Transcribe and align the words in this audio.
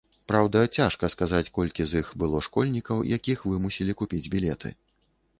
Праўда, 0.29 0.59
цяжка 0.77 1.09
сказаць 1.15 1.49
колькі 1.57 1.85
з 1.91 1.99
іх 2.03 2.07
было 2.23 2.39
школьнікаў, 2.45 3.03
якіх 3.17 3.43
вымусілі 3.51 3.95
купіць 4.01 4.23
білеты. 4.37 4.69